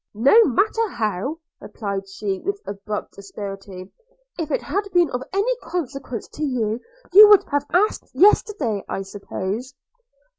'No 0.15 0.43
matter 0.45 0.89
how,' 0.89 1.37
replied 1.59 2.09
she 2.09 2.39
with 2.39 2.59
abrupt 2.65 3.19
asperity, 3.19 3.91
'if 4.35 4.49
it 4.49 4.63
had 4.63 4.81
been 4.93 5.11
of 5.11 5.21
any 5.31 5.55
consequence 5.57 6.27
to 6.29 6.43
you, 6.43 6.81
you 7.13 7.29
would 7.29 7.43
have 7.51 7.67
asked 7.71 8.09
yesterday, 8.15 8.83
I 8.89 9.03
suppose.' 9.03 9.75